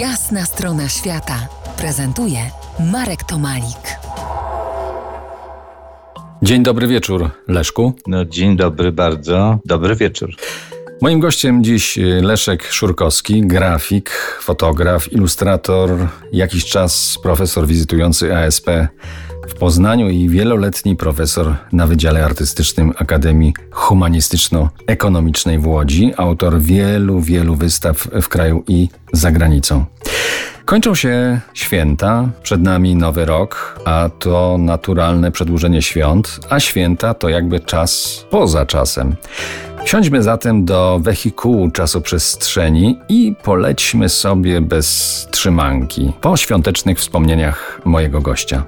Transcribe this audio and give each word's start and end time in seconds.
Jasna 0.00 0.44
strona 0.44 0.88
świata 0.88 1.48
prezentuje 1.76 2.38
Marek 2.92 3.24
Tomalik. 3.24 3.98
Dzień 6.42 6.62
dobry 6.62 6.86
wieczór, 6.86 7.30
Leszku. 7.48 7.94
No, 8.06 8.24
dzień 8.24 8.56
dobry 8.56 8.92
bardzo. 8.92 9.58
Dobry 9.64 9.96
wieczór. 9.96 10.30
Moim 11.02 11.20
gościem 11.20 11.64
dziś 11.64 11.98
y, 11.98 12.20
Leszek 12.22 12.64
Szurkowski, 12.64 13.46
grafik, 13.46 14.10
fotograf, 14.40 15.12
ilustrator, 15.12 16.08
jakiś 16.32 16.64
czas 16.64 17.18
profesor 17.22 17.66
wizytujący 17.66 18.36
ASP 18.36 18.66
w 19.48 19.54
Poznaniu 19.54 20.10
i 20.10 20.28
wieloletni 20.28 20.96
profesor 20.96 21.54
na 21.72 21.86
Wydziale 21.86 22.24
Artystycznym 22.24 22.92
Akademii 22.98 23.54
Humanistyczno-Ekonomicznej 23.70 25.58
w 25.58 25.66
Łodzi, 25.66 26.12
autor 26.16 26.60
wielu, 26.60 27.20
wielu 27.20 27.54
wystaw 27.54 28.08
w 28.22 28.28
kraju 28.28 28.64
i 28.68 28.88
za 29.12 29.32
granicą. 29.32 29.84
Kończą 30.64 30.94
się 30.94 31.40
święta, 31.54 32.28
przed 32.42 32.62
nami 32.62 32.96
nowy 32.96 33.24
rok, 33.24 33.80
a 33.84 34.10
to 34.18 34.56
naturalne 34.58 35.32
przedłużenie 35.32 35.82
świąt, 35.82 36.40
a 36.50 36.60
święta 36.60 37.14
to 37.14 37.28
jakby 37.28 37.60
czas 37.60 38.24
poza 38.30 38.66
czasem. 38.66 39.16
Siądźmy 39.84 40.22
zatem 40.22 40.64
do 40.64 40.98
wehikułu 41.02 41.70
czasoprzestrzeni 41.70 42.98
i 43.08 43.34
polećmy 43.42 44.08
sobie 44.08 44.60
bez 44.60 45.28
trzymanki 45.30 46.12
po 46.20 46.36
świątecznych 46.36 46.98
wspomnieniach 46.98 47.80
mojego 47.84 48.20
gościa. 48.20 48.62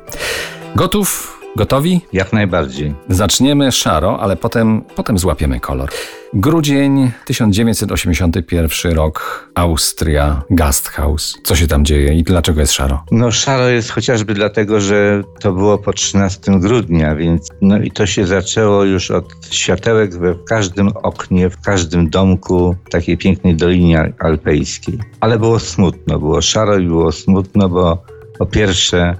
Gotów? 0.77 1.38
Gotowi? 1.56 2.00
Jak 2.12 2.32
najbardziej. 2.32 2.95
Zaczniemy 3.08 3.72
szaro, 3.72 4.20
ale 4.20 4.36
potem, 4.36 4.82
potem 4.96 5.18
złapiemy 5.18 5.60
kolor. 5.60 5.88
Grudzień 6.34 7.10
1981 7.24 8.92
rok, 8.92 9.48
Austria, 9.54 10.42
Gasthaus. 10.50 11.38
Co 11.44 11.56
się 11.56 11.66
tam 11.66 11.84
dzieje 11.84 12.14
i 12.14 12.22
dlaczego 12.22 12.60
jest 12.60 12.72
szaro? 12.72 13.04
No 13.10 13.30
szaro 13.30 13.68
jest 13.68 13.91
chociażby 13.91 14.34
dlatego, 14.34 14.80
że 14.80 15.22
to 15.41 15.52
było 15.52 15.78
po 15.78 15.92
13 15.92 16.41
grudnia, 16.61 17.14
więc 17.14 17.48
no 17.62 17.78
i 17.78 17.91
to 17.91 18.06
się 18.06 18.27
zaczęło 18.27 18.84
już 18.84 19.11
od 19.11 19.46
światełek 19.50 20.19
we 20.19 20.34
w 20.34 20.44
każdym 20.44 20.89
oknie, 21.02 21.50
w 21.50 21.61
każdym 21.61 22.11
domku 22.11 22.77
takiej 22.91 23.19
pięknej 23.19 23.56
dolinie 23.56 24.12
alpejskiej. 24.19 24.98
Ale 25.20 25.39
było 25.39 25.58
smutno, 25.58 26.19
było 26.19 26.42
szaro 26.42 26.78
i 26.78 26.86
było 26.86 27.12
smutno, 27.12 27.69
bo 27.69 28.02
po 28.39 28.46
pierwsze 28.46 29.16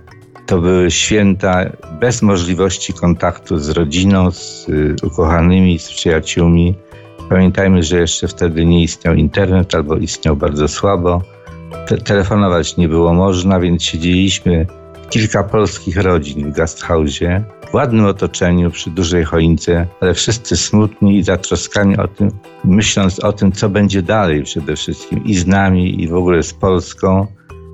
to 0.48 0.58
były 0.58 0.91
święta 0.91 1.64
bez 2.00 2.22
możliwości 2.22 2.92
kontaktu 2.92 3.58
z 3.58 3.68
rodziną, 3.68 4.30
z 4.30 4.68
y, 4.68 4.96
ukochanymi, 5.02 5.78
z 5.78 5.91
przyjaciółmi. 5.91 6.74
Pamiętajmy, 7.28 7.82
że 7.82 8.00
jeszcze 8.00 8.28
wtedy 8.28 8.64
nie 8.64 8.82
istniał 8.82 9.14
internet 9.14 9.74
albo 9.74 9.96
istniał 9.96 10.36
bardzo 10.36 10.69
słabo. 10.69 11.22
Te 11.86 11.98
telefonować 11.98 12.76
nie 12.76 12.88
było 12.88 13.14
można, 13.14 13.60
więc 13.60 13.82
siedzieliśmy 13.82 14.66
kilka 15.10 15.44
polskich 15.44 15.96
rodzin 15.96 16.52
w 16.52 16.56
Gasthausie, 16.56 17.44
w 17.70 17.74
ładnym 17.74 18.06
otoczeniu, 18.06 18.70
przy 18.70 18.91
dużej 18.91 19.24
choince, 19.24 19.86
ale 20.00 20.14
wszyscy 20.14 20.56
smutni 20.56 21.19
i 21.19 21.22
zatroskani 21.22 21.96
o 21.96 22.08
tym, 22.08 22.30
myśląc 22.64 23.20
o 23.20 23.32
tym, 23.32 23.52
co 23.52 23.69
będzie 23.69 24.02
dalej 24.02 24.42
przede 24.42 24.76
wszystkim 24.76 25.24
i 25.24 25.34
z 25.34 25.46
nami, 25.46 26.02
i 26.02 26.08
w 26.08 26.14
ogóle 26.14 26.42
z 26.42 26.54
Polską. 26.54 27.26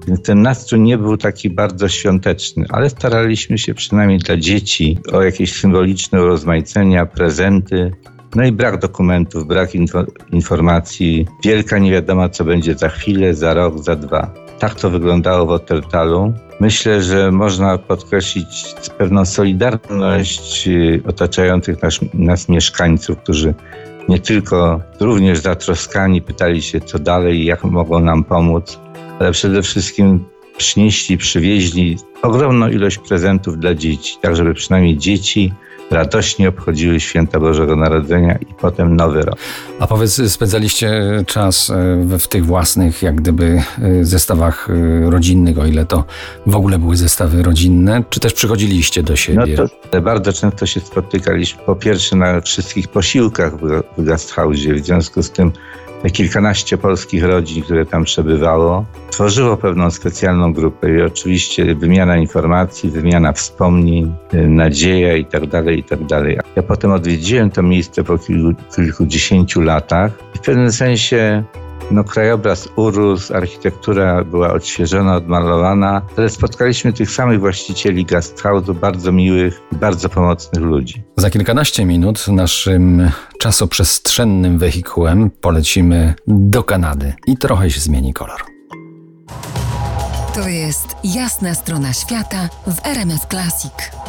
Więc 0.07 0.23
ten 0.23 0.43
nastrój 0.43 0.81
nie 0.81 0.99
był 0.99 1.17
taki 1.17 1.51
bardzo 1.51 1.89
świąteczny, 1.89 2.67
ale 2.69 2.91
staraliśmy 2.91 3.59
się 3.59 3.75
przynajmniej 3.75 4.19
dla 4.19 4.37
dzieci 4.37 4.99
o 5.13 5.23
jakieś 5.23 5.53
symboliczne 5.53 6.23
urozmaicenia, 6.23 7.07
prezenty. 7.07 7.91
No 8.35 8.45
i 8.45 8.53
brak 8.53 8.79
dokumentów, 8.79 9.47
brak 9.47 9.75
info 9.75 10.05
informacji, 10.33 11.27
wielka 11.45 11.79
niewiadoma, 11.79 12.29
co 12.29 12.45
będzie 12.45 12.75
za 12.75 12.89
chwilę, 12.89 13.35
za 13.35 13.55
rok, 13.55 13.79
za 13.79 13.97
dwa. 13.97 14.44
Tak 14.59 14.75
to 14.75 14.91
wyglądało 14.91 15.47
w 15.47 15.51
Ottertalu. 15.51 16.33
Myślę, 16.61 17.03
że 17.03 17.33
można 17.33 17.79
podkreślić 17.79 18.75
pewną 18.99 19.25
solidarność 19.25 20.69
y, 20.69 21.03
otaczających 21.09 21.83
nas, 21.83 22.01
nas 22.15 22.49
mieszkańców, 22.49 23.19
którzy 23.19 23.55
nie 24.09 24.19
tylko 24.19 24.81
również 25.01 25.39
zatroskani 25.39 26.23
pytali 26.23 26.63
się, 26.63 26.81
co 26.81 26.99
dalej 26.99 27.45
jak 27.45 27.65
mogą 27.65 28.01
nam 28.01 28.25
pomóc, 28.25 28.81
ale 29.21 29.33
przede 29.33 29.63
wszystkim 29.63 30.25
przynieśli, 30.57 31.19
przywieźli 31.19 31.97
ogromną 32.23 32.69
ilość 32.69 32.99
prezentów 32.99 33.59
dla 33.59 33.75
dzieci, 33.75 34.15
tak 34.23 34.37
żeby 34.37 34.55
przynajmniej 34.55 34.99
dzieci 34.99 35.53
radośnie 35.91 36.49
obchodziły 36.49 37.01
święta 37.01 37.41
Bożego 37.41 37.77
Narodzenia 37.77 38.37
i 38.37 38.47
potem 38.61 38.97
Nowy 38.97 39.23
Rok. 39.23 39.37
A 39.79 39.87
powiedz, 39.87 40.33
spędzaliście 40.33 41.03
czas 41.27 41.73
w, 42.05 42.19
w 42.19 42.29
tych 42.29 42.47
własnych, 42.47 43.03
jak 43.03 43.15
gdyby, 43.15 43.63
zestawach 44.03 44.69
rodzinnych, 45.05 45.59
o 45.59 45.67
ile 45.67 45.87
to 45.87 46.05
w 46.47 46.57
ogóle 46.57 46.79
były 46.79 46.97
zestawy 46.97 47.43
rodzinne, 47.43 48.05
czy 48.11 48.21
też 48.21 48.33
przychodziliście 48.33 49.03
do 49.03 49.17
siebie? 49.17 49.57
No 49.59 49.69
to 49.91 50.03
bardzo 50.03 50.33
często 50.33 50.67
się 50.67 50.81
spotykaliśmy, 50.81 51.63
po 51.63 51.77
pierwsze 51.77 52.17
na 52.17 52.41
wszystkich 52.41 52.89
posiłkach 52.89 53.57
w, 53.57 53.83
w 53.99 54.05
Gasthausie, 54.05 54.75
w 54.75 54.85
związku 54.85 55.23
z 55.23 55.31
tym 55.31 55.53
kilkanaście 56.11 56.79
polskich 56.79 57.25
rodzin, 57.25 57.63
które 57.63 57.87
tam 57.87 58.05
przebywało, 58.05 58.85
tworzyło 59.11 59.57
pewną 59.57 59.91
specjalną 59.91 60.53
grupę 60.53 60.95
i 60.99 61.03
oczywiście 61.03 61.75
wymiana 61.75 62.17
informacji, 62.17 62.91
wymiana 62.91 63.33
wspomnień, 63.33 64.15
nadzieja 64.33 65.17
itd., 65.17 65.47
tak 65.47 65.77
itd. 65.77 66.07
Tak 66.37 66.47
ja 66.57 66.63
potem 66.63 66.93
odwiedziłem 66.93 67.51
to 67.51 67.63
miejsce 67.63 68.05
po 68.05 68.19
kilku, 68.19 68.63
kilkudziesięciu 68.77 69.61
latach 69.61 70.13
i 70.35 70.39
w 70.39 70.41
pewnym 70.41 70.73
sensie 70.73 71.45
no, 71.91 72.05
krajobraz 72.05 72.69
urósł, 72.77 73.35
architektura 73.35 74.25
była 74.25 74.53
odświeżona, 74.53 75.17
odmalowana, 75.17 76.03
ale 76.17 76.29
spotkaliśmy 76.29 76.93
tych 76.93 77.11
samych 77.11 77.41
właścicieli 77.41 78.05
Gasthausu, 78.05 78.75
bardzo 78.75 79.13
miłych 79.13 79.61
bardzo 79.73 80.09
pomocnych 80.09 80.65
ludzi. 80.65 81.03
Za 81.17 81.31
kilkanaście 81.31 81.85
minut 81.85 82.29
naszym 82.29 83.11
czasoprzestrzennym 83.39 84.59
wehikułem 84.59 85.31
polecimy 85.31 86.15
do 86.27 86.63
Kanady 86.63 87.15
i 87.27 87.37
trochę 87.37 87.71
się 87.71 87.81
zmieni 87.81 88.15
kolor. 88.15 88.41
To 90.35 90.49
jest 90.49 90.97
jasna 91.05 91.55
strona 91.55 91.93
świata 91.93 92.49
w 92.67 92.87
RMS 92.87 93.27
Classic. 93.31 94.04